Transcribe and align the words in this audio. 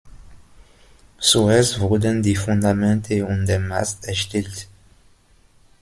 Zuerst 1.19 1.79
wurden 1.79 2.23
die 2.23 2.35
Fundamente 2.35 3.23
und 3.23 3.45
der 3.45 3.59
Mast 3.59 4.07
erstellt. 4.07 4.67